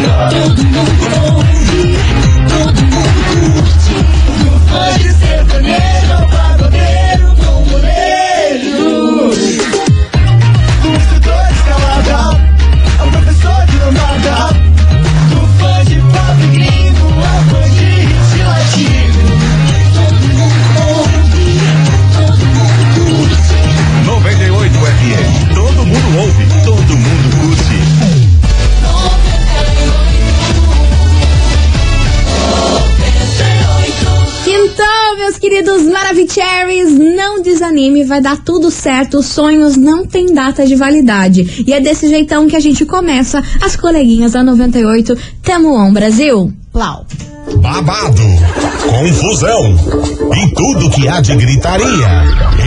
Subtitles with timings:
[0.00, 1.57] Todo mundo
[37.88, 39.18] desanime, vai dar tudo certo.
[39.18, 41.64] Os sonhos não têm data de validade.
[41.66, 45.16] E é desse jeitão que a gente começa as coleguinhas da 98.
[45.42, 46.52] Tamo on, Brasil.
[46.72, 47.06] Plau.
[47.56, 48.22] Babado,
[48.90, 49.74] confusão
[50.36, 52.08] e tudo que há de gritaria.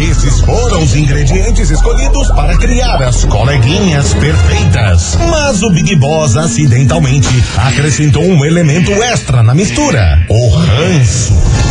[0.09, 5.17] Esses foram os ingredientes escolhidos para criar as coleguinhas perfeitas.
[5.30, 11.70] Mas o Big Boss acidentalmente acrescentou um elemento extra na mistura: o ranço.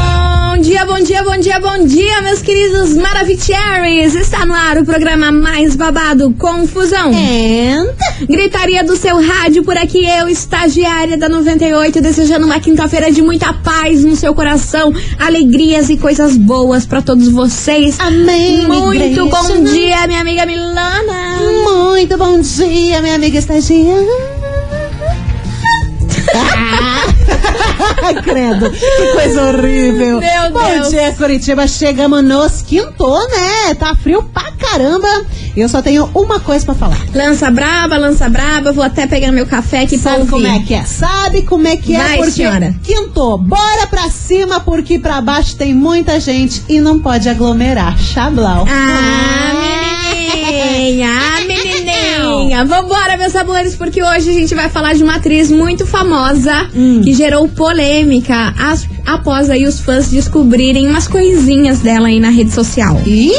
[0.61, 4.13] dia, bom dia, bom dia, bom dia, meus queridos Maravicheries.
[4.13, 7.11] Está no ar o programa mais babado, Confusão.
[8.29, 13.51] Gritaria do seu rádio por aqui, eu, estagiária da 98, desejando uma quinta-feira de muita
[13.53, 17.99] paz no seu coração, alegrias e coisas boas pra todos vocês.
[17.99, 18.67] Amém.
[18.67, 21.39] Muito bom dia, minha amiga Milana.
[21.63, 24.05] Muito bom dia, minha amiga estagiária.
[28.03, 30.19] Ai, credo, que coisa horrível.
[30.19, 30.89] Meu Bom Deus.
[30.89, 31.67] dia, Curitiba.
[31.67, 33.73] Chegamos nos quintou, né?
[33.75, 35.07] Tá frio pra caramba.
[35.55, 36.97] Eu só tenho uma coisa pra falar.
[37.13, 40.31] Lança braba, lança braba, vou até pegar meu café aqui pra Sabe ouvir.
[40.31, 40.83] como é que é?
[40.85, 41.99] Sabe como é que é?
[41.99, 42.73] Vai, porque senhora.
[42.83, 43.37] quintou.
[43.37, 47.97] Bora pra cima, porque pra baixo tem muita gente e não pode aglomerar.
[47.99, 48.65] Chablau.
[48.69, 49.53] Ah, ah,
[50.41, 51.09] menininha.
[52.65, 57.01] Vambora, meus amores, porque hoje a gente vai falar de uma atriz muito famosa Hum.
[57.03, 62.51] que gerou polêmica as- após aí os fãs descobrirem umas coisinhas dela aí na rede
[62.51, 63.01] social.
[63.05, 63.31] Ih,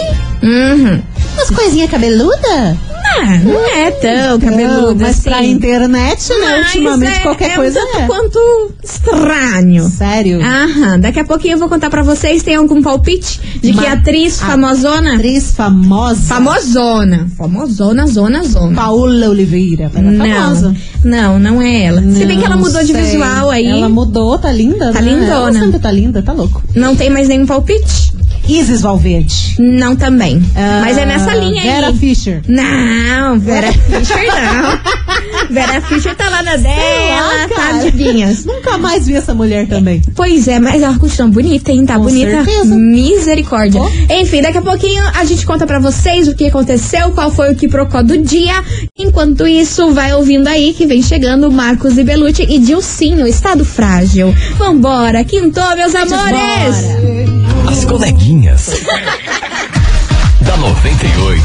[0.42, 1.00] Uhum.
[1.42, 2.76] Umas coisinhas cabeludas?
[3.14, 5.22] Ah, não é tão cabeluda mas assim.
[5.22, 6.36] pra internet, né?
[6.40, 8.06] Mas Ultimamente é, qualquer é coisa um tanto é.
[8.06, 9.88] quanto estranho.
[9.90, 10.40] Sério?
[10.42, 12.42] Aham, daqui a pouquinho eu vou contar pra vocês.
[12.42, 15.14] Tem algum palpite de que Ma- atriz famosona?
[15.16, 16.22] Atriz famosa.
[16.22, 17.28] Famosona.
[17.36, 18.74] Famosona, zona, zona.
[18.74, 19.90] Paula Oliveira.
[19.94, 20.74] Ela é famosa.
[21.04, 22.00] Não, não, não é ela.
[22.00, 23.02] Se bem que ela Não mudou de sei.
[23.02, 23.66] visual aí.
[23.66, 25.10] Ela mudou, tá linda, Tá né?
[25.12, 25.32] lindona.
[25.34, 26.62] Ela sempre tá linda, tá louco.
[26.74, 28.12] Não tem mais nenhum palpite?
[28.48, 29.56] Isis Valverde.
[29.58, 30.42] Não também.
[30.56, 31.96] Ah, Mas é nessa linha Vera aí.
[31.96, 32.42] Fischer.
[32.48, 34.78] Não, Vera Fischer não.
[35.50, 38.44] Vera Fischer tá lá na dela, lá, tá, amiguinhas?
[38.44, 40.02] Nunca mais vi essa mulher também.
[40.14, 41.84] Pois é, mas ela continua bonita, hein?
[41.86, 42.44] Tá Com bonita.
[42.44, 42.74] certeza.
[42.74, 43.80] Misericórdia.
[43.80, 44.12] Oh.
[44.12, 47.56] Enfim, daqui a pouquinho a gente conta pra vocês o que aconteceu, qual foi o
[47.56, 48.62] que procó do dia.
[48.98, 54.34] Enquanto isso, vai ouvindo aí que vem chegando Marcos e Belucci e Dilcinho, estado frágil.
[54.58, 57.31] Vambora, quintou, meus amores!
[57.72, 58.68] As coleguinhas.
[60.42, 61.42] da 98.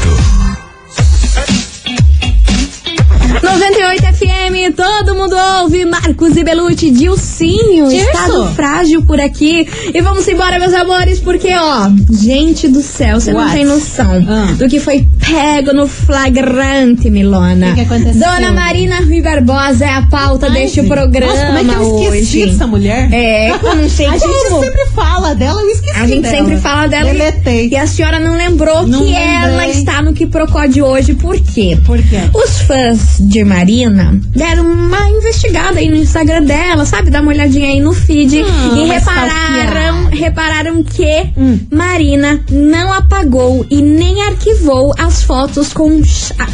[3.42, 5.84] 98 FM, todo mundo ouve.
[5.86, 8.06] Marcos e Belucci, Dilcinho, Isso.
[8.10, 9.66] estado frágil por aqui.
[9.94, 14.52] E vamos embora, meus amores, porque, ó, gente do céu, você não tem noção Ah.
[14.52, 17.66] do que foi pego no flagrante, Milona.
[17.70, 18.20] O que que aconteceu?
[18.20, 20.88] Dona Marina Rui Barbosa é a pauta Ai, deste gente.
[20.88, 21.70] programa Nossa, como é que
[22.06, 22.52] eu esqueci hoje.
[22.52, 23.12] dessa mulher?
[23.12, 24.62] É, eu não sei A gente como.
[24.64, 26.36] sempre fala dela, eu esqueci A gente dela.
[26.36, 27.10] sempre fala dela.
[27.10, 27.68] e- Deletei.
[27.70, 29.24] E a senhora não lembrou Não que lembrei.
[29.24, 31.14] ela está no que procó de hoje.
[31.14, 31.78] Por quê?
[31.84, 32.20] Por quê?
[32.34, 37.10] Os fãs de Marina deram uma investigada aí no Instagram dela, sabe?
[37.10, 38.42] Dá uma olhadinha aí no feed.
[38.42, 41.58] Ah, e mas repararam, repararam que Hum.
[41.70, 46.00] Marina não apagou e nem arquivou as fotos com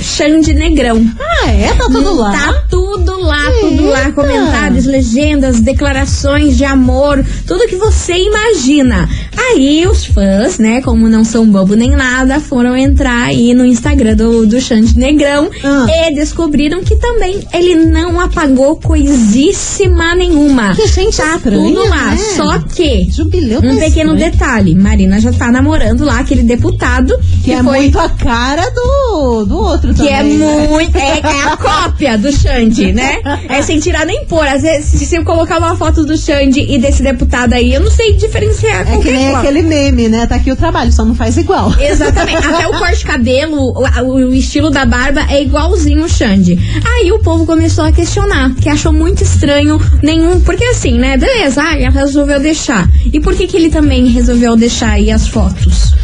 [0.00, 1.04] Xande Negrão.
[1.20, 1.72] Ah, é?
[1.74, 2.32] Tá tudo lá?
[2.32, 3.98] Tá tudo lá, tudo lá.
[4.00, 4.12] Eita.
[4.12, 9.08] Comentários, legendas, declarações de amor, tudo que você imagina.
[9.36, 14.16] Aí os fãs, né, como não são bobo nem nada, foram entrar aí no Instagram
[14.16, 15.86] do, do Xande Negrão Ah.
[15.88, 20.74] e descobriram que também ele não apagou coisíssima nenhuma.
[20.74, 22.10] Que gente tá estranha, tudo lá.
[22.10, 22.16] né?
[22.16, 23.08] Só que.
[23.10, 24.32] Jubileu Um pequeno estranho.
[24.32, 29.44] detalhe, Marina já tá namorando lá aquele deputado Que é foi muito a cara do,
[29.44, 30.14] do outro que também.
[30.14, 30.68] é né?
[30.68, 30.96] muito.
[30.96, 33.18] É, é a cópia do Xande, né?
[33.48, 34.46] É sem tirar nem pôr.
[34.46, 37.90] Às vezes, se eu colocar uma foto do Xande e desse deputado aí, eu não
[37.90, 40.26] sei diferenciar É que nem aquele meme, né?
[40.26, 41.72] Tá aqui o trabalho, só não faz igual.
[41.80, 42.46] Exatamente.
[42.46, 46.58] Até o corte de cabelo, o, o estilo da barba é igualzinho o Xande.
[46.84, 50.40] Aí o povo começou a questionar, que achou muito estranho nenhum.
[50.40, 51.16] Porque assim, né?
[51.16, 52.88] Beleza, ah, ela resolveu deixar.
[53.12, 55.94] E por que, que ele também resolveu deixar aí as fotos?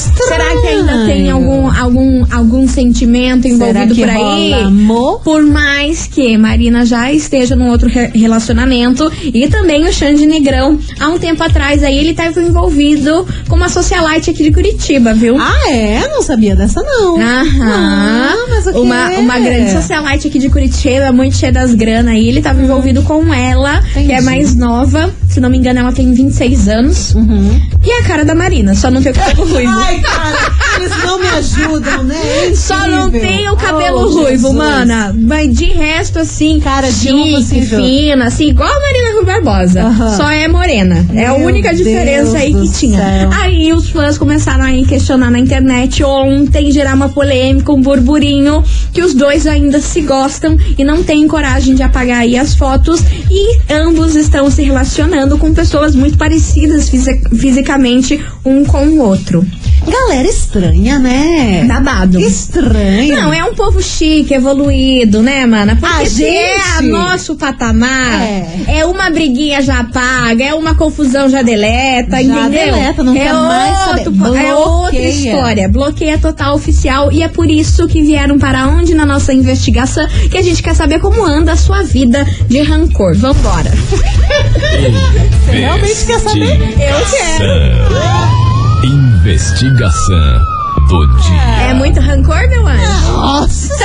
[0.00, 4.52] Será que ainda tem algum, algum, algum sentimento envolvido que por aí?
[4.54, 5.20] amor?
[5.20, 10.78] Por mais que Marina já esteja num outro re- relacionamento e também o Xande Negrão,
[10.98, 15.36] há um tempo atrás aí ele estava envolvido com uma socialite aqui de Curitiba, viu?
[15.38, 16.08] Ah, é?
[16.08, 17.20] Não sabia dessa, não.
[17.20, 17.70] Aham.
[17.72, 18.78] Ah, mas o quê?
[18.78, 22.28] uma, uma grande socialite aqui de Curitiba, muito cheia das grana aí.
[22.28, 24.22] Ele tava envolvido com ela, que é Entendi.
[24.22, 25.12] mais nova.
[25.28, 27.14] Se não me engano, ela tem 26 anos.
[27.84, 29.70] E a cara da Marina, só não tem o cabelo ruivo.
[29.90, 32.16] Ai, cara, eles não me ajudam, né?
[32.50, 34.54] É Só não tem o cabelo Oh, ruivo, Jesus.
[34.54, 35.14] mana.
[35.18, 37.76] Mas de resto, assim, Cara de chique, Ju.
[37.76, 39.82] fina, assim, igual a Marina Rui Barbosa.
[39.82, 40.16] Aham.
[40.16, 41.04] Só é morena.
[41.14, 42.98] é a Meu única diferença Deus aí que tinha.
[42.98, 43.30] céu.
[43.40, 49.02] Aí os fãs começaram a questionar na internet ontem, gerar uma polêmica, um burburinho, que
[49.02, 53.00] os dois ainda se gostam e não têm coragem de apagar aí as fotos.
[53.30, 59.44] E ambos estão se relacionando com pessoas muito parecidas fisi- fisicamente um com o outro.
[59.86, 61.64] Galera estranha, né?
[61.66, 62.20] Babado.
[62.20, 63.16] Estranho.
[63.16, 65.74] Não, é um povo chique, evoluído, né, mana?
[65.76, 68.46] Porque A se é a gente- nosso patamar, É.
[68.78, 68.86] é.
[68.86, 72.50] uma briguinha já paga, é uma confusão já deleta, Já entendeu?
[72.50, 74.44] deleta, não é quer mais saber.
[74.44, 75.68] É outra história.
[75.68, 80.36] Bloqueia total oficial e é por isso que vieram para onde na nossa investigação que
[80.36, 83.14] a gente quer saber como anda a sua vida de rancor.
[83.16, 83.70] Vambora.
[85.46, 86.60] Você realmente quer saber?
[86.60, 88.39] Eu quero.
[89.30, 90.40] Investigação
[90.88, 91.70] do dia.
[91.70, 93.12] É muito rancor, meu anjo?
[93.12, 93.70] Nossa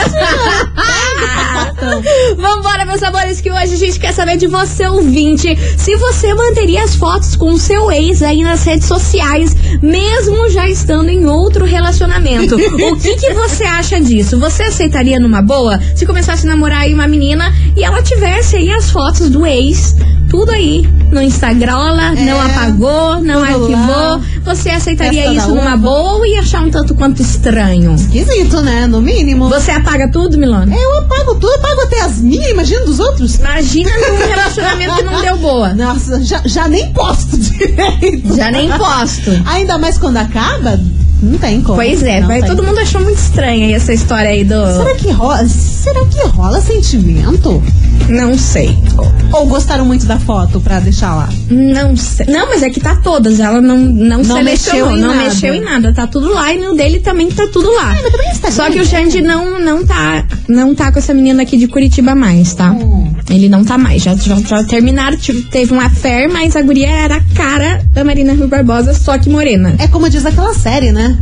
[2.36, 6.84] Vambora, meus amores, que hoje a gente quer saber de você, ouvinte, se você manteria
[6.84, 11.64] as fotos com o seu ex aí nas redes sociais, mesmo já estando em outro
[11.64, 12.56] relacionamento.
[12.56, 14.40] o que, que você acha disso?
[14.40, 18.72] Você aceitaria numa boa se começasse a namorar aí uma menina e ela tivesse aí
[18.72, 19.96] as fotos do ex,
[20.36, 23.72] tudo aí no Instagram, não apagou, não É, arquivou.
[23.88, 24.22] lá.
[24.44, 27.94] Você aceitaria Festa isso numa boa ia achar um tanto quanto estranho?
[27.96, 28.86] Esquisito, né?
[28.86, 29.48] No mínimo.
[29.48, 30.76] Você apaga tudo, Milona?
[30.76, 33.36] Eu apago tudo, apago até as minhas, imagina dos outros.
[33.36, 35.74] Imagina num relacionamento que não deu boa.
[35.74, 38.36] Nossa, já, já nem posto direito.
[38.36, 39.32] Já nem posto.
[39.46, 40.78] Ainda mais quando acaba,
[41.22, 41.76] não tem como.
[41.76, 42.44] Pois é, tem.
[42.44, 44.66] todo mundo achou muito estranha essa história aí do.
[44.78, 45.46] Será que rola?
[45.48, 47.62] Será que rola sentimento?
[48.10, 48.78] Não sei.
[49.32, 51.30] Ou gostaram muito da foto pra deixar lá?
[51.50, 52.28] Não sei.
[52.28, 53.40] Não, mas é que tá todas.
[53.40, 55.24] Ela não, não, Não mexeu em não nada.
[55.24, 55.94] mexeu em nada.
[55.94, 57.96] Tá tudo lá e no dele também tá tudo lá.
[58.02, 58.86] mas também Instagram, Só que o?
[58.86, 62.72] Xande não, não, tá, não tá com essa menina aqui de Curitiba mais, tá?
[62.72, 63.15] Hum.
[63.30, 64.04] Ele não tá mais.
[64.04, 65.18] Já, já, já terminaram,
[65.50, 69.30] teve um affair, mas a guria era a cara da Marina Rui Barbosa, só que
[69.30, 69.76] morena.
[69.80, 71.18] É como diz aquela série, né?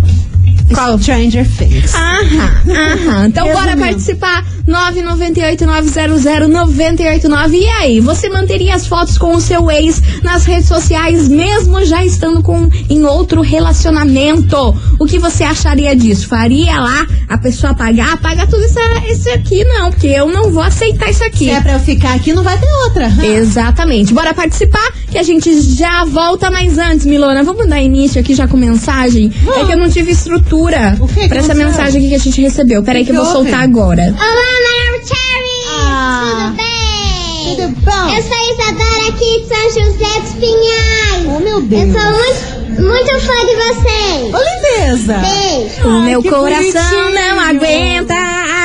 [0.73, 0.97] Qual?
[0.99, 1.93] Stranger Things.
[1.93, 3.27] Aham, aham.
[3.27, 3.81] Então bora Resumindo.
[3.87, 4.45] participar.
[4.67, 7.53] 998-900-989.
[7.53, 12.05] E aí, você manteria as fotos com o seu ex nas redes sociais, mesmo já
[12.05, 14.55] estando com, em outro relacionamento?
[14.97, 16.27] O que você acharia disso?
[16.29, 18.13] Faria lá a pessoa apagar?
[18.13, 18.79] Apaga tudo isso,
[19.11, 21.45] isso aqui, não, porque eu não vou aceitar isso aqui.
[21.45, 23.11] Se é pra eu ficar aqui, não vai ter outra.
[23.25, 24.13] Exatamente.
[24.13, 27.43] Bora participar que a gente já volta mais antes, Milona.
[27.43, 29.29] Vamos dar início aqui já com mensagem?
[29.57, 32.19] É que eu não tive estrutura O que que pra essa mensagem aqui que a
[32.19, 32.83] gente recebeu.
[32.83, 33.49] Peraí Que que, eu vou houve?
[33.49, 34.03] soltar agora.
[34.03, 35.79] Olá, Mary Cherry!
[35.79, 36.53] Ah.
[36.53, 37.55] Tudo bem?
[37.55, 38.15] Tudo bom?
[38.15, 41.25] Eu sou Isadora aqui de São José dos Pinhais.
[41.27, 41.91] Oh, meu Eu Deus.
[41.91, 44.33] sou muito, muito fã de vocês.
[44.33, 45.17] Ô, lindeza.
[45.17, 45.87] Beijo.
[45.87, 47.15] O Ai, meu coração bonitinho.
[47.15, 48.13] não aguenta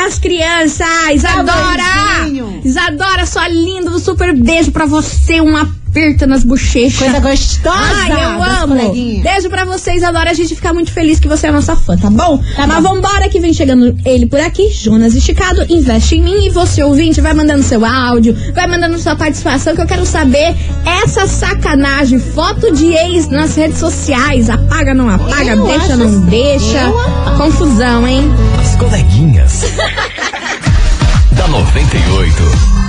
[0.07, 0.87] as crianças.
[1.15, 1.83] Isadora!
[2.23, 2.61] beijinho.
[2.65, 3.91] Isadora, só lindo.
[3.95, 5.41] Um super beijo pra você.
[5.41, 5.57] Um
[5.99, 6.99] aperto nas bochechas.
[6.99, 7.77] Coisa gostosa.
[7.77, 8.77] Ai, eu amo.
[8.77, 9.23] coleguinhas.
[9.23, 11.97] Beijo pra vocês, adora a gente fica muito feliz que você é a nossa fã,
[11.97, 12.39] tá bom?
[12.57, 12.95] Tá Mas bom.
[12.95, 17.21] vambora que vem chegando ele por aqui, Jonas Esticado, investe em mim e você ouvinte
[17.21, 20.55] vai mandando seu áudio, vai mandando sua participação que eu quero saber
[21.03, 26.21] essa sacanagem, foto de ex nas redes sociais, apaga, não apaga, Eu deixa, não assim,
[26.27, 26.79] deixa.
[26.79, 27.37] eu.
[27.37, 28.31] Confusão, hein?
[28.61, 29.63] As coleguinhas.
[31.33, 32.88] da 98.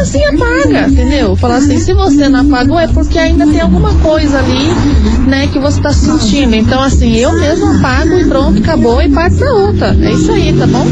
[0.00, 1.36] Assim apaga, entendeu?
[1.36, 5.58] Fala assim, se você não apagou é porque ainda tem alguma coisa ali, né, que
[5.58, 6.54] você tá sentindo.
[6.54, 9.96] Então, assim, eu mesmo apago e pronto, acabou e parte pra outra.
[10.00, 10.86] É isso aí, tá bom?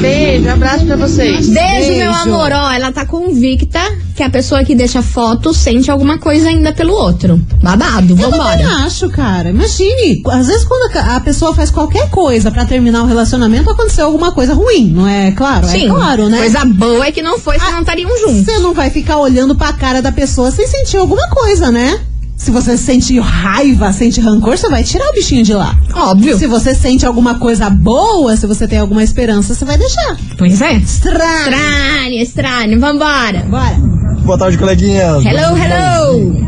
[0.00, 1.48] Beijo, abraço pra vocês.
[1.48, 2.28] Beijo, meu Beijo.
[2.28, 2.50] amor.
[2.52, 3.80] Ó, ela tá convicta
[4.16, 7.38] que a pessoa que deixa foto sente alguma coisa ainda pelo outro.
[7.62, 8.66] Babado, Eu vambora.
[8.86, 9.50] acho, cara.
[9.50, 14.32] Imagine, às vezes quando a pessoa faz qualquer coisa pra terminar um relacionamento, aconteceu alguma
[14.32, 15.66] coisa ruim, não é claro?
[15.68, 16.38] Sim, é claro, né?
[16.38, 18.44] Coisa boa é que não foi, senão não estariam juntos.
[18.46, 22.00] Você não vai ficar olhando pra cara da pessoa sem sentir alguma coisa, né?
[22.38, 25.74] Se você sente raiva, sente rancor, você vai tirar o bichinho de lá.
[25.94, 26.38] Óbvio.
[26.38, 30.16] Se você sente alguma coisa boa, se você tem alguma esperança, você vai deixar.
[30.36, 30.74] Pois é.
[30.74, 31.50] Estranho.
[31.50, 32.80] Estranho, estranho.
[32.80, 33.40] Vambora.
[33.48, 33.95] Bora.
[34.26, 35.24] Boa tarde, coleguinhas.
[35.24, 36.46] Hello, hello.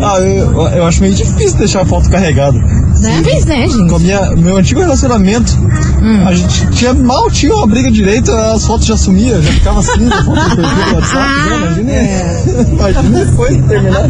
[0.00, 2.56] Ah, eu, eu acho meio difícil deixar a foto carregada.
[2.56, 3.20] Né?
[3.24, 3.88] Pois é, gente.
[3.88, 5.52] Com a minha, meu antigo relacionamento,
[6.24, 10.08] a gente tinha, mal tinha uma briga direito, as fotos já sumiam, já ficava assim,
[10.08, 11.56] a foto perdida no WhatsApp, né?
[11.56, 14.08] Imagina, imagina depois de terminar.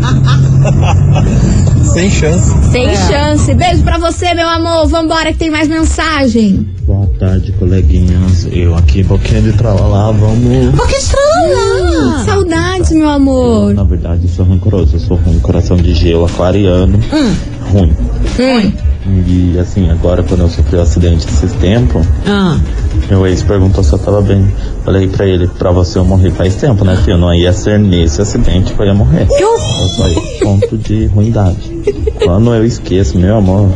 [1.94, 2.52] Sem chance.
[2.70, 3.54] Sem chance.
[3.54, 4.86] Beijo pra você, meu amor.
[4.88, 6.75] Vambora que tem mais mensagem.
[6.86, 8.46] Boa tarde, coleguinhas.
[8.52, 10.74] Eu aqui, Boquinha de Tralalá, vamos.
[10.76, 12.24] Por que estranho?
[12.24, 13.74] Saudades, meu amor.
[13.74, 14.94] Na verdade, sou rancoroso.
[14.94, 16.98] Eu sou ruim, coração de gelo, aquariano.
[17.72, 17.92] Ruim.
[18.38, 18.72] Hum.
[19.26, 22.58] E assim, agora quando eu sofri o acidente esses tempos, Ah,
[23.08, 24.46] meu ex perguntou se eu tava bem.
[24.84, 27.18] Falei pra ele, pra você eu morri faz tempo, né, filho?
[27.18, 29.26] Não ia ser nesse acidente que eu ia morrer.
[29.40, 29.56] Eu
[30.40, 31.82] ponto de ruindade.
[32.24, 33.70] Quando eu esqueço, meu amor,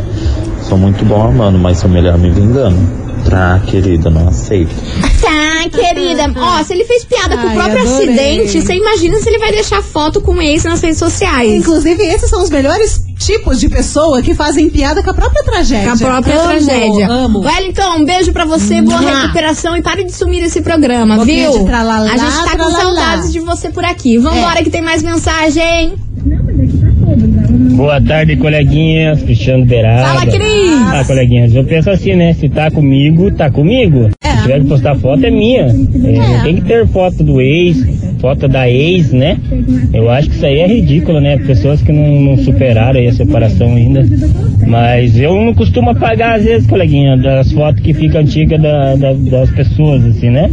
[0.63, 3.00] sou muito bom amando, mas sou melhor me vingando.
[3.31, 4.75] Pra, querida, não aceito.
[5.21, 6.33] Tá, querida.
[6.37, 8.09] Ó, se ele fez piada com o Ai, próprio adorei.
[8.09, 11.49] acidente, você imagina se ele vai deixar foto com o ex nas redes sociais.
[11.53, 15.87] inclusive, esses são os melhores tipos de pessoa que fazem piada com a própria tragédia.
[15.87, 17.09] Com a própria Amo, tragédia.
[17.09, 17.41] Amo.
[17.41, 19.21] Wellington, um beijo pra você, boa Mua.
[19.23, 21.61] recuperação e pare de sumir desse programa, Boquinha viu?
[21.61, 22.69] de tralalá, a gente tá com.
[22.69, 22.71] É.
[22.73, 24.19] saudades de você por aqui.
[24.19, 25.95] Vambora que tem mais mensagem.
[27.77, 29.23] Boa tarde, coleguinhas.
[29.23, 30.19] Cristiano Beraba.
[30.21, 30.71] Fala, Cris.
[30.93, 32.33] Ah, coleguinhas, eu penso assim, né?
[32.35, 34.11] Se tá comigo, tá comigo.
[34.23, 34.29] É.
[34.31, 35.63] Se tiver que postar foto, é minha.
[35.67, 37.79] É, Não tem que ter foto do ex,
[38.21, 39.37] foto da ex, né?
[39.93, 41.37] Eu acho que isso aí é ridículo, né?
[41.39, 44.05] Pessoas que não, não superaram aí a separação ainda.
[44.67, 49.13] Mas eu não costumo apagar, às vezes, coleguinha, das fotos que ficam antigas da- da-
[49.13, 50.51] das pessoas, assim, né?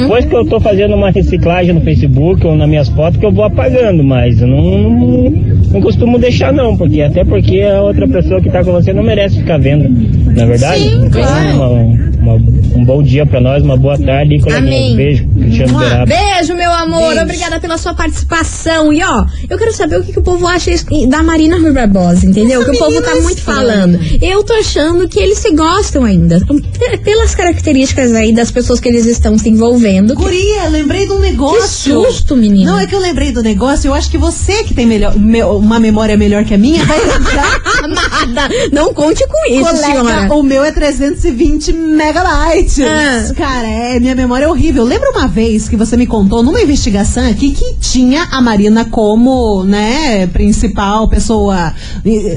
[0.00, 3.32] Depois que eu tô fazendo uma reciclagem no Facebook ou nas minhas fotos, que eu
[3.32, 5.32] vou apagando, mas eu não, não,
[5.76, 9.02] não costumo deixar não, porque até porque a outra pessoa que tá com você não
[9.02, 9.88] merece ficar vendo,
[10.32, 10.82] na é verdade?
[10.82, 11.56] Sim, claro.
[11.56, 14.52] Uma- uma- um bom dia pra nós, uma boa tarde e.
[14.52, 14.96] Amém.
[14.96, 15.82] Beijo, Cristiano Mua.
[15.84, 16.06] Beraba.
[16.06, 17.08] Beijo, meu amor.
[17.08, 17.22] Beijo.
[17.22, 18.92] Obrigada pela sua participação.
[18.92, 20.70] E ó, eu quero saber o que, que o povo acha
[21.08, 22.60] da Marina Rui Barbosa, entendeu?
[22.62, 23.56] Essa que o povo tá muito estranha.
[23.66, 23.98] falando.
[24.20, 26.40] Eu tô achando que eles se gostam ainda.
[26.40, 30.16] P- Pelas características aí das pessoas que eles estão se envolvendo.
[30.16, 32.02] Que, Guria, lembrei de um que negócio.
[32.04, 32.72] susto, menina.
[32.72, 35.42] Não, é que eu lembrei do negócio, eu acho que você que tem melhor, me-
[35.44, 37.60] uma memória melhor que a minha vai lembrar.
[37.84, 40.34] Amada, não conte com isso, Colega, senhora.
[40.34, 41.72] o meu é 320
[42.16, 42.78] megabytes.
[42.80, 43.34] Ah.
[43.34, 44.84] Cara, é, minha memória é horrível.
[44.84, 49.64] Lembra uma vez que você me contou numa investigação aqui que tinha a Marina como,
[49.64, 51.74] né, principal pessoa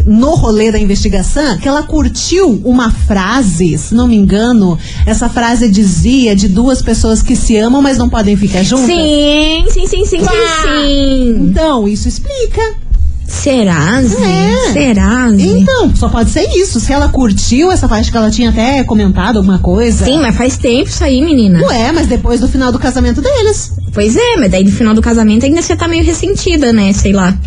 [0.06, 5.70] no rolê da investigação, que ela curtiu uma frase, se não me engano, essa frase
[5.70, 8.88] dizia de duas pessoas que se amam, mas não podem ficar juntas.
[8.88, 10.26] Sim, sim, sim, sim, sim,
[10.64, 11.50] sim.
[11.50, 12.89] Então, isso explica.
[13.30, 14.02] Será?
[14.02, 14.74] É.
[14.74, 15.42] Será, Zé?
[15.44, 16.80] Então, só pode ser isso.
[16.80, 20.04] Se ela curtiu essa parte que ela tinha até comentado alguma coisa.
[20.04, 21.62] Sim, mas faz tempo isso aí, menina.
[21.64, 23.72] Ué, mas depois do final do casamento deles.
[23.94, 26.92] Pois é, mas daí no final do casamento ainda você tá meio ressentida, né?
[26.92, 27.38] Sei lá.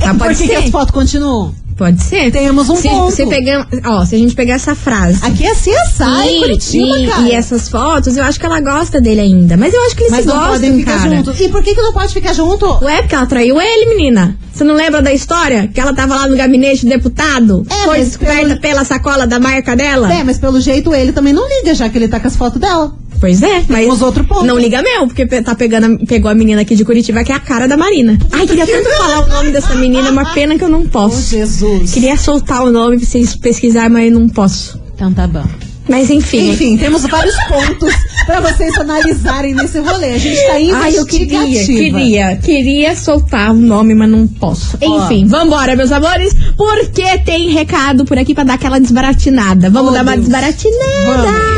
[0.00, 0.64] Mas Por pode que, que ser.
[0.64, 1.52] as fotos continuam?
[1.78, 2.32] Pode ser.
[2.32, 3.14] Temos um se, ponto.
[3.14, 5.24] Se, pegar, ó, se a gente pegar essa frase.
[5.24, 7.22] Aqui é CSI, e, Curitiba, e, cara.
[7.22, 9.56] e essas fotos, eu acho que ela gosta dele ainda.
[9.56, 11.16] Mas eu acho que eles Mas se não gostam, podem ficar cara.
[11.16, 11.40] juntos.
[11.40, 12.66] E por que, que não pode ficar junto?
[12.84, 14.36] Ué, porque ela traiu ele, menina.
[14.52, 15.68] Você não lembra da história?
[15.72, 17.64] Que ela tava lá no gabinete do deputado?
[17.70, 20.12] É, foi descoberta pelo- pela sacola da marca dela?
[20.12, 22.60] É, mas pelo jeito ele também não liga, já que ele tá com as fotos
[22.60, 22.92] dela.
[23.20, 24.44] Pois é, mas Temos outro ponto.
[24.44, 27.34] não liga meu, porque tá pegando, a- pegou a menina aqui de Curitiba, que é
[27.34, 28.18] a cara da Marina.
[28.32, 30.88] Ai, queria tanto falar o nome dessa menina, é uma pena que eu não Oh,
[30.88, 31.30] posso.
[31.30, 31.92] Jesus.
[31.92, 34.80] Queria soltar o nome pra vocês pesquisarem, mas eu não posso.
[34.94, 35.44] Então tá bom.
[35.88, 36.50] Mas enfim.
[36.50, 37.94] Enfim, temos vários pontos
[38.26, 40.12] pra vocês analisarem nesse rolê.
[40.12, 44.76] A gente tá Ai, eu queria, queria, queria soltar o nome, mas não posso.
[44.82, 49.70] Enfim, vambora, meus amores, porque tem recado por aqui pra dar aquela desbaratinada.
[49.70, 50.26] Vamos Oh, dar uma Deus.
[50.26, 51.28] desbaratinada.
[51.28, 51.57] É,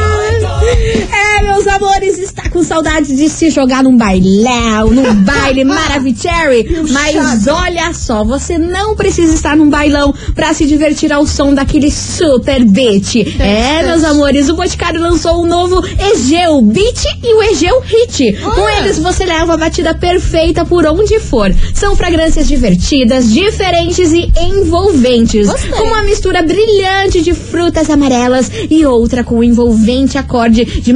[1.61, 6.87] meus amores, está com saudade de se jogar num bailão, num baile Maravicherry.
[6.91, 11.91] Mas olha só, você não precisa estar num bailão pra se divertir ao som daquele
[11.91, 13.17] super beat.
[13.39, 18.39] É, meus amores, o Boticário lançou o novo Egeu Beat e o Egeu Hit.
[18.43, 21.55] Com eles você leva a batida perfeita por onde for.
[21.75, 25.49] São fragrâncias divertidas, diferentes e envolventes.
[25.71, 30.93] Com uma mistura brilhante de frutas amarelas e outra com envolvente acorde de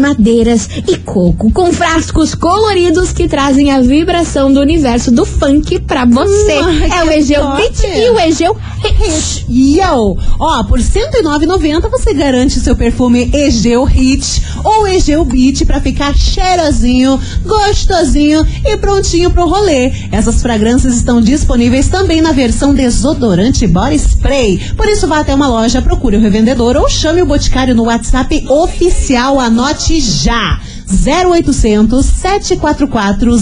[0.86, 1.50] e coco.
[1.50, 6.52] Com frascos coloridos que trazem a vibração do universo do funk pra você.
[6.52, 7.56] Ai, é o Egeu.
[7.56, 9.46] Beat e o Egeu Hit.
[9.48, 10.16] Yo!
[10.38, 16.14] Ó, por R$ 109,90 você garante seu perfume Egeu Hit ou Egeu Beat pra ficar
[16.14, 19.92] cheirosinho, gostosinho e prontinho pro rolê.
[20.12, 24.58] Essas fragrâncias estão disponíveis também na versão desodorante body spray.
[24.76, 28.44] Por isso vá até uma loja, procure o revendedor ou chame o Boticário no WhatsApp
[28.48, 29.40] oficial.
[29.40, 30.43] Anote já!
[30.88, 33.36] 0800 744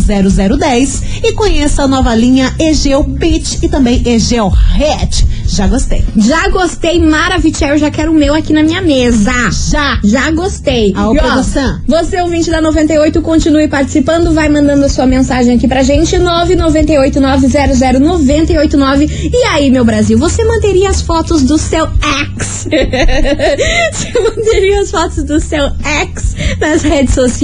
[0.59, 5.11] 0010 e conheça a nova linha Egeu Beach e também Egeu Red.
[5.47, 6.03] Já gostei.
[6.17, 9.33] Já gostei, Maravicherry, já quero o meu aqui na minha mesa.
[9.71, 10.01] Já.
[10.03, 10.95] Já gostei.
[10.97, 11.79] Ó, produção.
[11.87, 19.11] Você, ouvinte da 98, continue participando, vai mandando a sua mensagem aqui pra gente, 998-900-989.
[19.33, 22.67] E aí, meu Brasil, você manteria as fotos do seu ex?
[23.93, 25.67] você manteria as fotos do seu
[26.01, 27.42] ex nas redes sociais?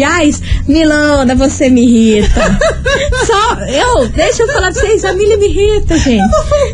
[0.66, 2.58] Milona, você me irrita.
[3.26, 6.22] Só, eu, deixa eu falar pra vocês, a Milha me irrita, gente.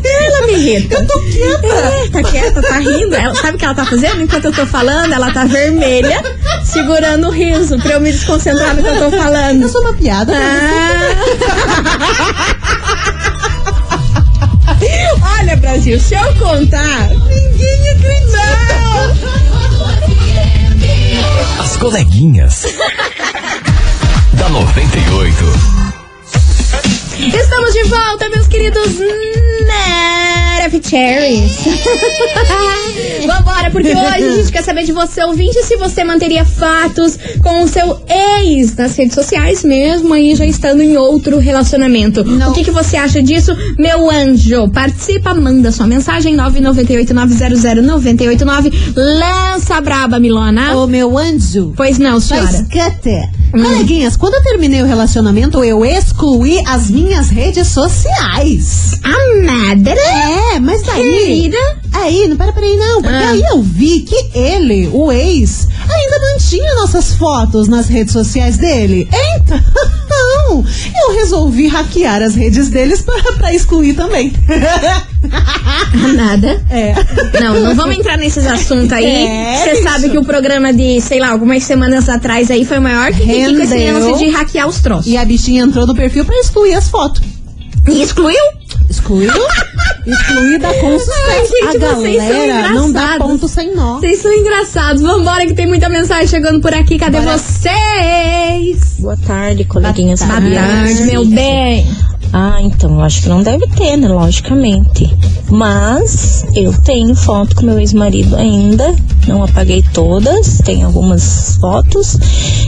[0.03, 0.95] Ela me irrita.
[0.95, 1.67] Eu tô quieta.
[1.67, 3.15] É, tá quieta, tá rindo.
[3.15, 4.21] Ela, sabe o que ela tá fazendo?
[4.21, 6.21] Enquanto eu tô falando, ela tá vermelha,
[6.63, 9.63] segurando o riso pra eu me desconcentrar no que eu tô falando.
[9.63, 10.33] Eu sou uma piada.
[10.35, 11.15] Ah.
[15.39, 18.84] Olha, Brasil, se eu contar, ninguém acredita.
[21.59, 22.63] As coleguinhas.
[24.33, 25.35] da 98.
[27.33, 28.87] Estamos de volta, meus queridos
[30.65, 31.59] Maravicheries.
[33.27, 37.61] Vambora, porque hoje a gente quer saber de você, ouvinte, se você manteria fatos com
[37.61, 42.21] o seu ex nas redes sociais, mesmo aí já estando em outro relacionamento.
[42.21, 44.67] O que, que você acha disso, meu anjo?
[44.69, 48.73] Participa, manda sua mensagem 998-900-989.
[48.95, 50.75] Lança a braba, Milona.
[50.75, 51.73] Ô, meu anjo.
[51.77, 52.49] Pois não, senhora.
[52.51, 52.67] Mas,
[53.55, 58.99] Cate, coleguinhas, quando eu terminei o relacionamento, eu excluí as minhas redes sociais.
[59.03, 59.91] Amada.
[59.91, 61.01] É, mas daí.
[61.03, 61.57] Querida.
[61.93, 63.01] Aí, não, pera, peraí, não.
[63.01, 63.29] Porque Ah.
[63.29, 69.07] aí eu vi que ele, o ex, ainda mantinha nossas fotos nas redes sociais dele.
[69.37, 69.59] Então,
[70.63, 74.31] eu resolvi hackear as redes deles pra, pra excluir também.
[76.15, 76.63] Nada.
[76.69, 76.93] É.
[77.41, 79.05] Não, não vamos entrar nesses assuntos aí.
[79.05, 79.83] É, Você bicho.
[79.83, 83.31] sabe que o programa de, sei lá, algumas semanas atrás aí foi maior que com
[83.31, 83.99] esse Rendeu.
[83.99, 85.07] lance de hackear os troços.
[85.07, 87.21] E a bichinha entrou no perfil pra excluir as fotos.
[87.87, 88.35] E excluiu?
[88.89, 89.31] Excluiu?
[90.05, 91.51] Excluída com Ai, sucesso.
[91.51, 93.27] gente, a vocês são galera não dá engraçados.
[93.27, 93.99] ponto sem nó.
[93.99, 95.01] Vocês são engraçados.
[95.01, 96.97] Vambora que tem muita mensagem chegando por aqui.
[96.99, 97.37] Cadê Bora.
[97.37, 98.95] vocês?
[98.99, 100.21] Boa tarde, coleguinhas.
[100.21, 101.87] Boa tarde, meu bem.
[102.37, 104.09] Ah, então, acho que não deve ter, né?
[104.09, 105.09] Logicamente.
[105.49, 108.93] Mas eu tenho foto com meu ex-marido ainda.
[109.25, 112.17] Não apaguei todas, tem algumas fotos.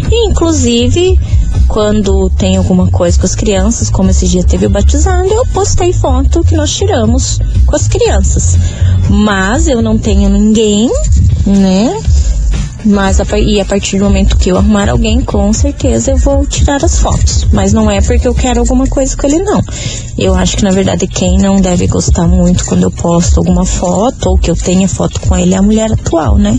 [0.09, 1.19] E, inclusive,
[1.67, 5.91] quando tem alguma coisa com as crianças, como esse dia teve o batizado, eu postei
[5.91, 8.57] foto que nós tiramos com as crianças.
[9.09, 10.89] Mas eu não tenho ninguém,
[11.45, 12.01] né?
[12.87, 16.45] Mas a, e a partir do momento que eu arrumar alguém, com certeza eu vou
[16.45, 17.45] tirar as fotos.
[17.51, 19.61] Mas não é porque eu quero alguma coisa com ele, não.
[20.17, 24.29] Eu acho que na verdade quem não deve gostar muito quando eu posto alguma foto
[24.29, 26.57] ou que eu tenha foto com ele é a mulher atual, né?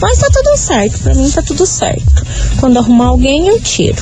[0.00, 2.02] Mas tá tudo certo, pra mim tá tudo certo.
[2.60, 3.96] Quando arrumar alguém, eu tiro.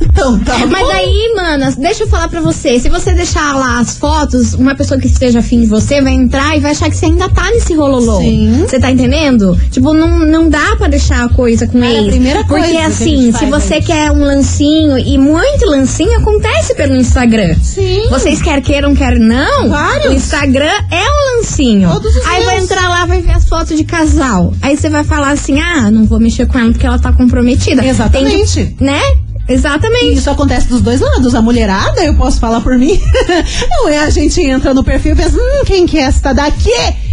[0.00, 0.92] Então tá Mas bom.
[0.92, 2.78] aí, manas, deixa eu falar pra você.
[2.78, 6.56] Se você deixar lá as fotos, uma pessoa que esteja afim de você vai entrar
[6.56, 8.18] e vai achar que você ainda tá nesse rololô.
[8.18, 8.64] Sim.
[8.66, 9.56] Você tá entendendo?
[9.70, 12.06] Tipo, não, não dá pra deixar a coisa com Cara, a ex.
[12.06, 13.80] primeira coisa Porque que a assim, se você né?
[13.82, 17.54] quer um lancinho, e muito lancinho acontece pelo Instagram.
[17.62, 18.08] Sim.
[18.08, 20.12] Vocês quer queiram, quer não, Vários.
[20.12, 21.90] o Instagram é um comecinho.
[21.92, 22.64] Todos os Aí vai meus.
[22.70, 24.52] entrar lá, vai ver as fotos de casal.
[24.62, 27.84] Aí você vai falar assim: ah, não vou mexer com ela porque ela tá comprometida.
[27.84, 28.74] Exatamente.
[28.78, 29.00] Que- né?
[29.48, 30.18] Exatamente.
[30.18, 31.34] Isso acontece dos dois lados.
[31.34, 33.00] A mulherada, eu posso falar por mim.
[33.70, 36.70] Não é a gente entra no perfil e pensa, hum, quem que é esta daqui?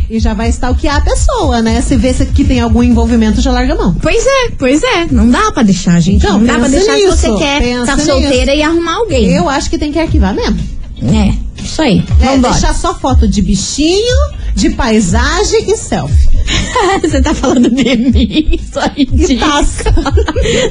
[0.09, 1.79] E já vai stalkear a pessoa, né?
[1.81, 3.95] Se vê se- que tem algum envolvimento, já larga a mão.
[4.01, 5.07] Pois é, pois é.
[5.09, 6.17] Não dá pra deixar, gente.
[6.25, 8.05] Então, não dá pra deixar se nisso, você quer tá nisso.
[8.07, 9.31] solteira e arrumar alguém.
[9.31, 10.59] Eu acho que tem que arquivar mesmo.
[11.03, 11.33] É,
[11.63, 12.03] isso aí.
[12.21, 12.51] É, Vambora.
[12.53, 14.15] deixar só foto de bichinho,
[14.53, 16.34] de paisagem e selfie.
[17.01, 19.83] Você tá falando de mim, só E taça.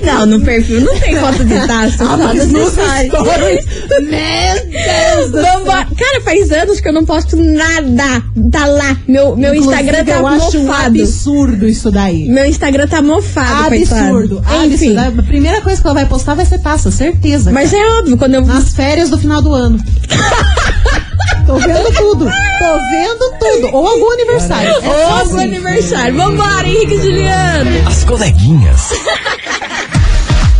[0.04, 2.04] Não, no perfil não tem foto de taça.
[2.04, 3.12] Ah, mas nos mensagens.
[3.12, 3.64] stories.
[3.90, 5.86] Meu Deus do Vambora.
[5.96, 8.22] Cara, faz anos que eu não posto nada.
[8.50, 8.96] Tá lá.
[9.08, 11.00] Meu, meu Inclusive, Instagram tá eu acho um mofado.
[11.00, 12.28] absurdo isso daí.
[12.28, 14.66] Meu Instagram tá mofado, Absurdo, coitado.
[14.66, 14.96] Enfim.
[14.96, 15.20] absurdo.
[15.20, 17.50] A primeira coisa que ela vai postar vai ser taça, certeza.
[17.52, 17.82] Mas cara.
[17.82, 19.78] é óbvio, quando eu Nas férias do final do ano.
[21.46, 22.24] Tô vendo tudo.
[22.24, 23.76] Tô vendo tudo.
[23.76, 24.70] Ou algum aniversário.
[24.70, 25.44] É só Ovo assim.
[25.44, 26.16] aniversário.
[26.16, 27.88] Vambora, Henrique e Juliano.
[27.88, 28.90] As coleguinhas.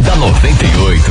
[0.01, 1.11] da 98.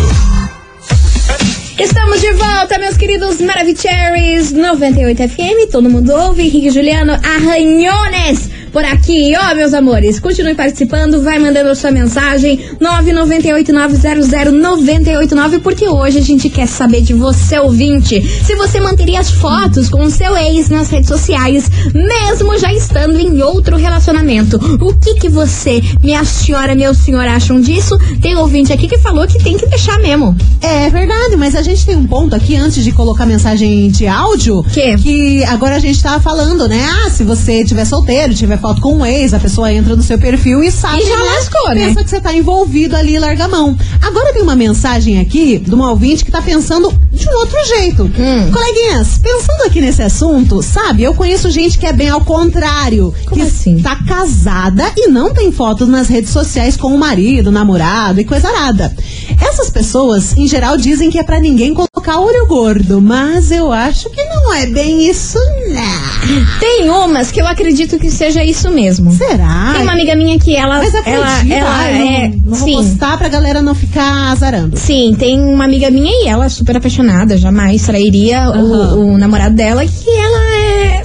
[1.80, 5.72] Estamos de volta, meus queridos Maravicheries 98 FM.
[5.72, 6.44] Todo mundo ouve.
[6.44, 10.20] Henrique e Juliano Arranhones por aqui, ó, meus amores.
[10.20, 17.14] Continue participando, vai mandando a sua mensagem 998-900-989, porque hoje a gente quer saber de
[17.14, 22.58] você, ouvinte, se você manteria as fotos com o seu ex nas redes sociais, mesmo
[22.58, 24.60] já estando em outro relacionamento.
[24.82, 27.96] O que que você, minha senhora, meu senhor, acham disso?
[28.22, 30.36] Tem ouvinte aqui que falou que tem que deixar mesmo.
[30.60, 34.64] É verdade, mas a gente tem um ponto aqui antes de colocar mensagem de áudio.
[34.64, 34.98] Que?
[34.98, 36.84] Que agora a gente tava falando, né?
[37.06, 40.18] Ah, se você tiver solteiro, tiver foto com um ex, a pessoa entra no seu
[40.18, 41.04] perfil e sabe.
[41.04, 41.24] E já né?
[41.24, 41.88] lascou, né?
[41.88, 43.78] Pensa que você tá envolvido ali e larga a mão.
[44.02, 48.04] Agora tem uma mensagem aqui de uma ouvinte que tá pensando de um outro jeito.
[48.04, 48.52] Hum.
[48.54, 51.04] Coleguinhas, pensando aqui nesse assunto, sabe?
[51.04, 53.14] Eu conheço gente que é bem ao contrário.
[53.26, 53.82] Como que assim?
[53.82, 58.48] tá casada e não tem fotos nas redes sociais com o marido, namorado e coisa
[58.48, 58.96] arada.
[59.42, 64.10] Essas pessoas, em geral, dizem que é pra ninguém colocar olho gordo, mas eu acho
[64.10, 65.38] que não é bem isso,
[65.70, 66.60] não.
[66.60, 69.12] Tem umas que eu acredito que seja isso mesmo.
[69.14, 69.72] Será?
[69.74, 70.78] Tem uma amiga minha que ela.
[70.80, 72.28] Mas ela, acredita, ela ai, é.
[72.30, 72.76] não, não vou sim.
[72.76, 74.78] postar pra galera não ficar azarando.
[74.78, 78.96] Sim, tem uma amiga minha e ela é super apaixonada, jamais trairia o- Aham.
[78.96, 81.04] o, namorado dela, que ela é.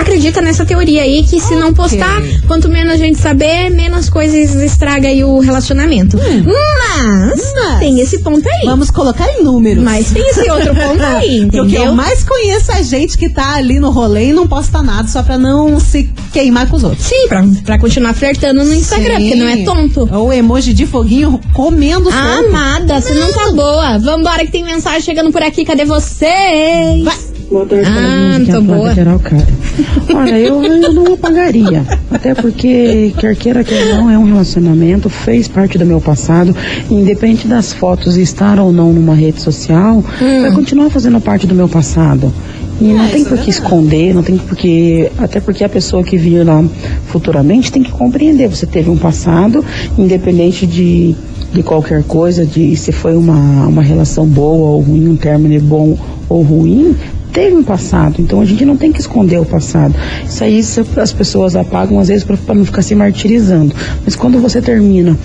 [0.00, 1.74] Acredita nessa teoria aí que se não Ok.
[1.76, 6.16] postar, quanto menos a gente saber, menos coisas estraga aí o relacionamento.
[6.16, 7.52] Mas, Hum.
[7.54, 8.64] Mas- tem esse ponto aí.
[8.66, 9.82] Vamos colocar em números.
[9.82, 11.94] Mas tem esse outro ponto aí, Porque o que eu entendeu?
[11.94, 15.36] mais conheço é gente que tá ali no rolê e não posta nada só pra
[15.38, 17.04] não se queimar com os outros.
[17.06, 19.22] Sim, pra, pra continuar flertando no Instagram, Sim.
[19.28, 20.08] porque não é tonto.
[20.12, 22.08] Ou emoji de foguinho comendo.
[22.10, 23.98] Amada, você não tá boa.
[23.98, 25.64] Vambora que tem mensagem chegando por aqui.
[25.64, 27.04] Cadê vocês?
[27.04, 27.16] Vai.
[27.50, 28.94] Boa tarde, Ah, é tô a Flávia boa.
[28.94, 29.46] de Araucária.
[30.14, 31.82] Olha, eu, eu não apagaria.
[32.10, 36.54] Até porque, quer queira, quer não, é um relacionamento, fez parte do meu passado.
[36.90, 40.42] Independente das fotos estar ou não numa rede social, Hum.
[40.42, 42.30] vai continuar fazendo parte do meu passado.
[42.80, 45.10] E não tem por que esconder, não tem por que.
[45.18, 46.62] Até porque a pessoa que vir lá
[47.06, 48.46] futuramente tem que compreender.
[48.48, 49.64] Você teve um passado,
[49.96, 51.14] independente de,
[51.52, 55.98] de qualquer coisa, de se foi uma, uma relação boa ou ruim, um término bom
[56.28, 56.94] ou ruim,
[57.38, 58.16] teve um passado.
[58.18, 59.94] Então a gente não tem que esconder o passado.
[60.26, 63.72] Isso aí se- as pessoas apagam às vezes para não ficar se martirizando.
[64.04, 65.16] Mas quando você termina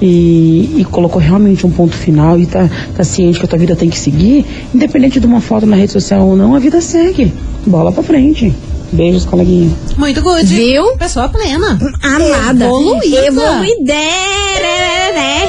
[0.00, 3.74] e, e colocou realmente um ponto final e tá, tá ciente que a tua vida
[3.74, 7.32] tem que seguir, independente de uma foto na rede social ou não, a vida segue.
[7.66, 8.54] Bola pra frente.
[8.92, 9.68] Beijos, coleguinha.
[9.98, 10.44] Muito good.
[10.46, 10.96] Viu?
[10.96, 11.76] Pessoa plena.
[12.00, 12.64] Amada.
[12.64, 13.26] Evoluída.
[13.26, 14.06] Evoluidérrima.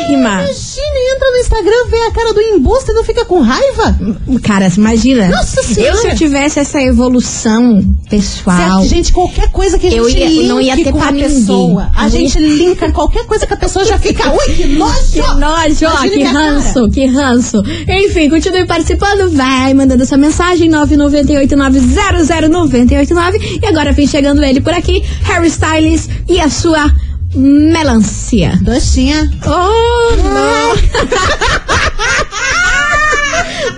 [0.09, 3.97] Imagina, entra no Instagram, vê a cara do embuste e não fica com raiva?
[4.43, 5.27] Cara, imagina.
[5.29, 5.95] Nossa Senhora.
[5.95, 8.81] Eu, se eu tivesse essa evolução pessoal.
[8.81, 11.29] Certo, gente, qualquer coisa que a gente Eu ia- não ia ter com a ninguém.
[11.29, 15.11] pessoa, a Não gente linka qualquer coisa que a pessoa já fica, ui, que nojo!
[15.13, 16.51] Que nojo, ó, que minha cara.
[16.51, 17.61] ranço, que ranço.
[17.87, 25.03] Enfim, continue participando, vai mandando sua mensagem 998900989 e agora vem chegando ele por aqui,
[25.23, 26.91] Harry Styles e a sua
[27.37, 28.57] melancia.
[28.61, 29.29] Docinha.
[29.45, 30.75] Oh, não.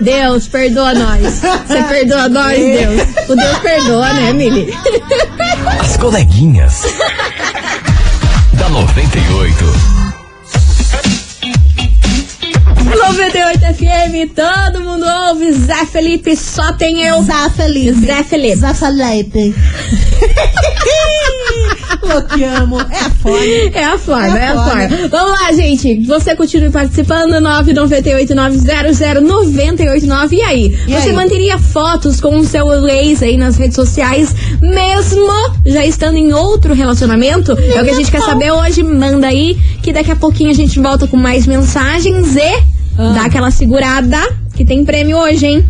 [0.00, 1.40] Deus, perdoa nós.
[1.66, 3.02] Você perdoa nós, Deus.
[3.28, 4.72] O Deus perdoa, né, Mili?
[5.78, 6.84] As coleguinhas.
[8.54, 9.64] da 98.
[12.98, 15.52] 98 FM, todo mundo ouve.
[15.52, 17.22] Zé Felipe, só tem eu.
[17.22, 18.06] Zé Felipe.
[18.06, 18.56] Zé Felipe.
[18.56, 19.54] Zé Felipe.
[22.00, 22.82] Bloqueamos.
[22.90, 23.38] É a forma.
[23.74, 24.88] É a forma, é É a a forma.
[24.88, 25.08] forma.
[25.08, 26.04] Vamos lá, gente.
[26.06, 30.32] Você continue participando, 998-900-989.
[30.32, 30.66] E aí?
[30.86, 31.12] E você aí?
[31.12, 35.30] manteria fotos com o seu ex aí nas redes sociais, mesmo
[35.66, 37.52] já estando em outro relacionamento?
[37.52, 38.82] É o que a gente quer saber hoje.
[38.82, 42.62] Manda aí, que daqui a pouquinho a gente volta com mais mensagens e
[42.98, 43.12] Ah.
[43.14, 44.18] dá aquela segurada,
[44.54, 45.64] que tem prêmio hoje, hein?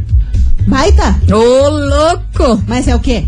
[0.67, 1.15] Baita?
[1.33, 2.63] Ô, louco!
[2.67, 3.25] Mas é o quê?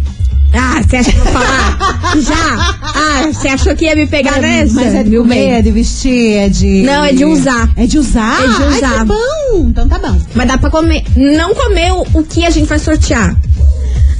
[0.55, 2.17] Ah, você acha que eu vou falar?
[2.21, 2.79] Já!
[2.83, 4.75] Ah, você achou que ia me pegar nessa?
[4.75, 5.53] Mas é de Meu comer, bem.
[5.55, 6.83] é de vestir, é de.
[6.83, 7.71] Não, é de usar.
[7.77, 8.38] É de usar?
[8.43, 8.91] É de usar.
[8.93, 9.69] Ai, que bom.
[9.69, 10.21] Então tá bom.
[10.35, 11.03] Mas dá pra comer.
[11.17, 13.35] Não comer o, o que a gente vai sortear.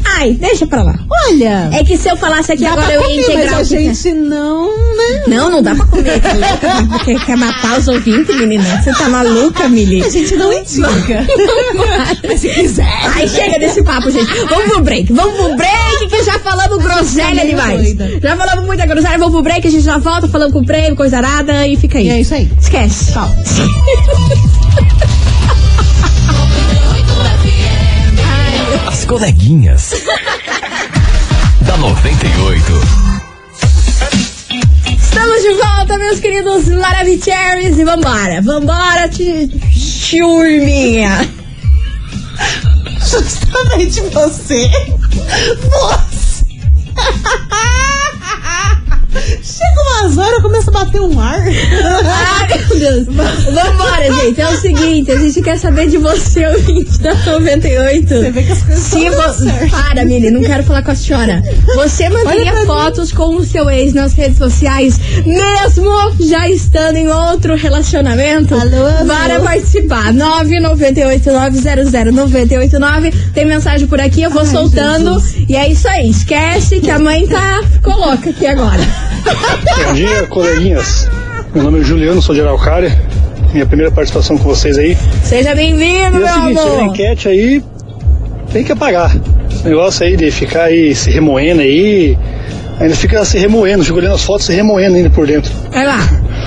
[0.05, 0.99] Ai, deixa pra lá.
[1.29, 1.71] Olha.
[1.73, 4.69] É que se eu falasse aqui agora eu comer, ia integrar mas a gente não,
[4.69, 5.23] né?
[5.27, 6.21] Não, não dá pra comer.
[6.21, 6.89] Tá louca?
[6.91, 8.83] Porque quer matar os ouvintes, menina?
[8.83, 10.03] Você tá maluca, Mili?
[10.03, 11.27] A gente não indica.
[12.27, 12.87] Mas se quiser.
[13.15, 14.33] Ai, chega desse papo, gente.
[14.49, 15.13] Vamos pro break.
[15.13, 17.95] Vamos pro break que já falamos groselha meio demais.
[17.95, 18.21] doida.
[18.21, 19.19] Já falamos muita groselha.
[19.19, 21.99] Vamos pro break, a gente já volta falando com o prêmio, coisa arada e fica
[21.99, 22.07] aí.
[22.07, 22.51] E é isso aí.
[22.61, 23.13] Esquece.
[23.13, 23.29] Tchau.
[29.03, 29.91] As coleguinhas.
[31.67, 32.73] da 98.
[34.97, 37.79] Estamos de volta, meus queridos Maravicheries.
[37.79, 38.41] E vambora.
[38.43, 39.11] Vambora,
[40.09, 41.29] turminha.
[43.01, 44.71] Justamente você.
[45.69, 46.45] Você.
[49.43, 51.41] Chega umas horas, eu começo a bater um ar.
[51.41, 53.07] Ai, meu Deus.
[53.07, 54.41] Vambora, gente.
[54.41, 58.09] É o seguinte, a gente quer saber de você, ouvinte da 98.
[58.09, 59.23] Você vê que as coisas Se vo...
[59.71, 61.43] Para, Mili, não quero falar com a senhora.
[61.75, 62.23] Você pra
[62.67, 68.55] fotos com o seu ex nas redes sociais, mesmo já estando em outro relacionamento?
[68.55, 69.05] Alô, alô.
[69.05, 70.13] Bora participar.
[70.13, 73.13] 998900989.
[73.35, 75.21] Tem mensagem por aqui, eu vou Ai, soltando.
[75.21, 75.45] Jesus.
[75.49, 76.11] E é isso aí.
[76.11, 78.81] Esquece que a mãe tá coloca aqui agora.
[79.27, 81.09] Bom dia, coleguinhas.
[81.55, 82.97] Meu nome é Juliano, sou de Araucária.
[83.53, 84.97] Minha primeira participação com vocês aí.
[85.23, 86.95] Seja bem-vindo, é meu seguinte, sobre a amor.
[86.95, 87.63] enquete aí,
[88.53, 89.15] tem que apagar.
[89.51, 92.19] Esse negócio aí de ficar aí se remoendo aí,
[92.81, 95.53] ainda fica se remoendo, fica olhando as fotos se remoendo ainda por dentro.
[95.71, 95.99] Vai lá.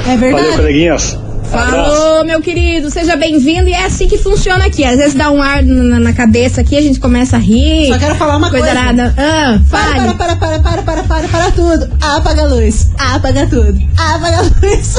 [0.01, 0.55] É Valeu, verdade.
[0.57, 1.17] coleguinhas.
[1.51, 3.67] Falou, meu querido, seja bem-vindo.
[3.69, 4.83] E é assim que funciona aqui.
[4.83, 7.87] Às vezes dá um ar na, na cabeça aqui, a gente começa a rir.
[7.87, 8.69] Só quero falar uma coisa.
[8.69, 9.13] arada.
[9.17, 10.13] Ah, Para, fale.
[10.15, 11.89] para, para, para, para, para, para, para tudo.
[12.01, 12.91] Apaga a luz.
[12.97, 13.79] Apaga tudo.
[13.97, 14.95] Apaga a luz.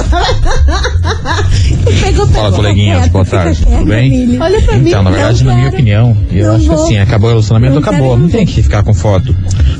[1.85, 2.27] pegou, pegou.
[2.29, 4.39] Fala, coleguinhas, Quieto, boa tarde, tudo bem?
[4.41, 4.89] Olha pra mim.
[4.89, 6.85] Então, na verdade, Não na minha opinião, eu Não acho que vou.
[6.85, 8.17] assim, acabou o relacionamento, Não quero, acabou.
[8.17, 9.35] não Não tem que ficar com foto.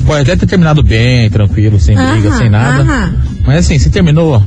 [0.05, 2.83] Pode até ter terminado bem, tranquilo, sem briga, Aham, sem nada.
[2.83, 3.15] aham.
[3.45, 4.41] Mas assim, se terminou,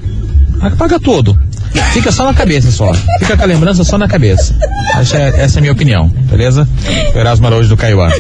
[0.61, 1.39] apaga tudo.
[1.93, 2.93] Fica só na cabeça só.
[3.21, 4.55] Fica com a lembrança só na cabeça.
[4.99, 6.69] Essa é, essa é a minha opinião, beleza?
[7.15, 8.11] Erasmo Araújo do Caiuá.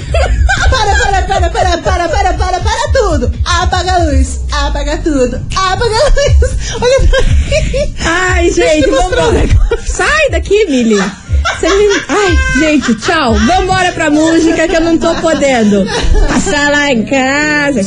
[0.70, 3.32] Para, para, para, para, para, para, para, para tudo.
[3.44, 4.40] Apaga a luz.
[4.52, 5.40] Apaga tudo.
[5.56, 6.72] Apaga a luz.
[6.80, 7.94] Olha pra mim.
[8.04, 9.48] Ai, gente, um vambora.
[9.86, 10.94] Sai daqui, Mili.
[10.94, 13.34] Me- Ai, gente, tchau.
[13.34, 15.84] Vambora pra música que eu não tô podendo.
[16.28, 17.82] Passar lá em casa.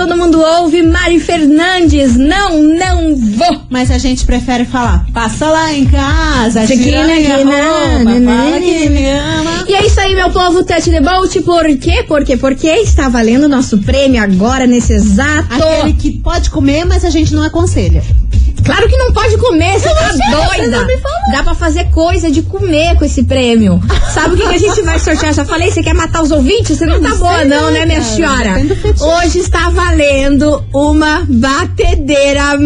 [0.00, 0.82] Todo mundo ouve.
[0.82, 3.60] Mari Fernandes, não, não vou.
[3.68, 9.64] Mas a gente prefere falar, passa lá em casa, Chiquina, fala que me ama.
[9.68, 11.42] E é isso aí, meu povo, touch the boat.
[11.42, 12.02] Por quê?
[12.02, 12.36] Por quê?
[12.38, 15.52] Porque está valendo o nosso prêmio agora, nesse exato.
[15.52, 18.02] Aquele que pode comer, mas a gente não aconselha.
[18.70, 20.86] Claro que não pode comer, você tá doida.
[21.32, 23.82] Dá pra fazer coisa de comer com esse prêmio.
[24.14, 25.34] Sabe o que, que a gente vai sortear?
[25.34, 26.78] Já falei, você quer matar os ouvintes?
[26.78, 28.60] Você não tá Não boa não, né, minha senhora?
[29.00, 32.56] Hoje está valendo uma batedeira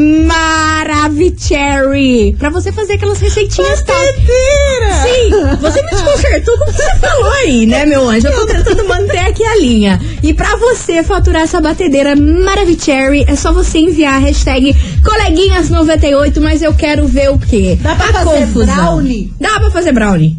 [1.14, 2.36] Maravicherry.
[2.38, 3.96] Pra você fazer aquelas receitinhas tal.
[3.96, 4.92] Batedeira!
[5.02, 8.28] Sim, você me desconcertou como você falou aí, né, meu anjo?
[8.28, 9.98] Eu tô tentando manter aqui a linha.
[10.22, 16.62] E pra você faturar essa batedeira Maravicherry, é só você enviar a hashtag coleguinhas98, mas
[16.62, 17.78] eu quero ver o quê?
[17.80, 19.32] Dá pra A fazer brownie?
[19.40, 20.36] Dá pra fazer brownie.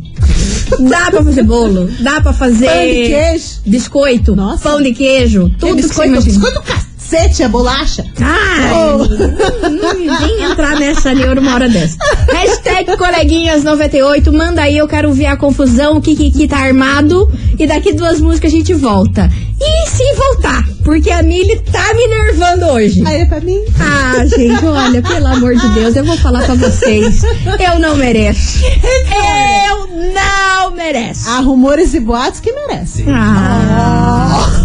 [0.90, 3.46] Dá pra fazer bolo, dá pra fazer Pão de queijo.
[3.66, 4.64] biscoito, Nossa.
[4.70, 6.40] pão de queijo, Tem tudo que você biscoito, imagina.
[6.40, 8.04] biscoito cacete, a bolacha.
[8.20, 8.98] Ai, Oh.
[10.26, 11.98] vem entrar nessa neuro uma hora dessa.
[12.32, 17.30] Hashtag coleguinhas98, manda aí, eu quero ver a confusão, o Kikiki tá armado.
[17.58, 19.30] E daqui duas músicas a gente volta.
[19.62, 23.02] E se voltar, porque a Mili tá me nervando hoje.
[23.06, 23.60] Aí é pra mim.
[23.80, 27.24] Ah, gente, olha, pelo amor de Deus, eu vou falar pra vocês.
[27.24, 28.60] Eu não mereço.
[28.66, 31.30] Eu não mereço.
[31.30, 33.06] Há rumores e boatos que merecem.
[33.10, 34.50] Ah,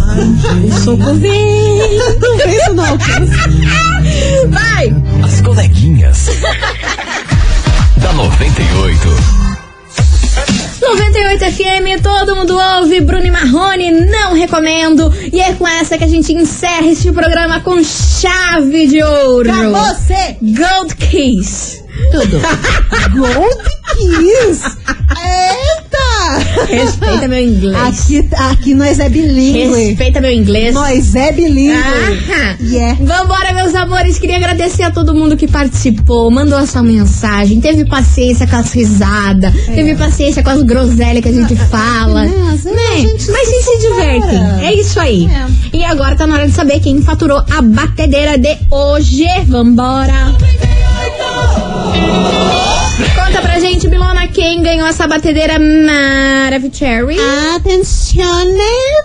[0.83, 1.79] soco vem.
[2.19, 2.97] Não isso não.
[4.49, 4.93] Vai!
[5.23, 6.27] As coleguinhas.
[7.97, 9.41] da 98.
[10.81, 15.13] 98 FM, todo mundo ouve, Bruno e Marrone, não recomendo.
[15.31, 19.49] E é com essa que a gente encerra este programa com chave de ouro.
[19.49, 20.37] Pra você!
[20.41, 21.83] Gold Keys.
[22.11, 22.41] Tudo.
[23.15, 24.77] Gold Kiss!
[25.11, 26.65] Eita!
[26.67, 27.75] Respeita meu inglês.
[27.75, 29.87] Aqui, aqui nós é bilíngue.
[29.87, 30.73] Respeita meu inglês.
[30.73, 31.73] Nós é bilíngue.
[31.73, 32.57] Aham.
[32.61, 32.97] Yeah.
[33.01, 34.17] Vambora, meus amores.
[34.17, 38.71] Queria agradecer a todo mundo que participou, mandou a sua mensagem, teve paciência com as
[38.71, 42.25] risadas, teve paciência com as groselhas que a gente fala.
[42.25, 42.87] É, vezes né?
[42.93, 44.67] a gente Mas se sim se divertem.
[44.67, 45.27] É isso aí.
[45.73, 49.25] E agora tá na hora de saber quem faturou a batedeira de hoje.
[49.47, 50.35] Vambora.
[53.15, 57.17] Conta pra gente, Bilona, quem ganhou essa batedeira Maravicherry?
[57.55, 58.59] Atencione,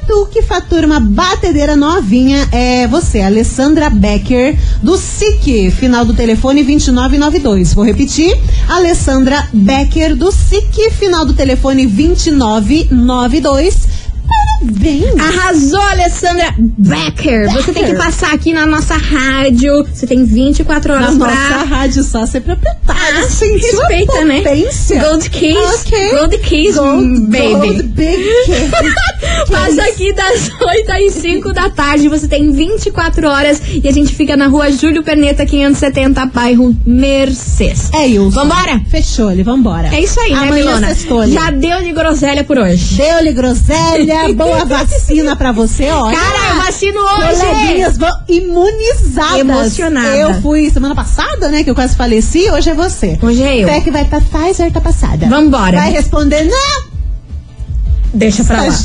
[0.07, 6.63] tu que fatura uma batedeira novinha é você, Alessandra Becker, do SIC, final do telefone
[6.63, 7.75] 2992.
[7.75, 8.37] Vou repetir,
[8.69, 13.96] Alessandra Becker, do SIC, final do telefone 2992.
[14.27, 15.19] Parabéns!
[15.21, 17.51] Arrasou, Alessandra Becker.
[17.53, 17.99] Você tem que Becker.
[18.05, 19.85] passar aqui na nossa rádio.
[19.93, 21.63] Você tem 24 Na horas nossa pra.
[21.65, 22.77] rádio só ser proprietária.
[22.89, 24.43] Ah, respeita, né?
[25.01, 25.81] Gold Keys.
[25.87, 26.11] Ok.
[26.19, 27.53] Gold Keys, Gold- baby.
[27.53, 28.25] Gold Big.
[29.51, 32.09] Passa aqui das 8 às 5 da tarde.
[32.09, 33.61] Você tem 24 horas.
[33.83, 37.91] E a gente fica na rua Júlio Perneta, 570, bairro Mercedes.
[37.93, 38.31] É isso.
[38.31, 38.81] Vambora?
[38.91, 39.89] Fechou, ele, vambora.
[39.95, 40.89] É isso aí, né, Amanhã Milona?
[40.89, 41.33] sextou-lhe.
[41.33, 42.97] Já deu de groselha por hoje.
[42.97, 46.11] Deu-lhe groselha, boa vacina pra você, ó.
[46.11, 47.41] Cara, eu vacino hoje.
[47.41, 49.39] Coleguinhas vão imunizadas.
[49.39, 50.17] Emocionada.
[50.17, 51.65] Eu fui semana passada, né?
[51.65, 53.19] Que eu quase faleci, hoje é você.
[53.23, 53.69] Hoje é eu.
[53.69, 55.27] Fé que vai pra Pfizer, tá passada.
[55.27, 55.77] Vambora.
[55.79, 56.97] Vai responder, não!
[58.15, 58.69] Deixa pra lá.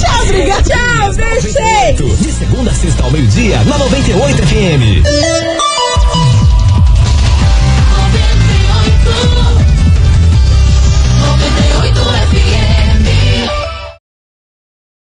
[0.00, 0.62] Tchau, obrigada.
[0.62, 2.16] Tchau, beijo.
[2.16, 5.04] De segunda a sexta ao meio-dia, na 98 FM.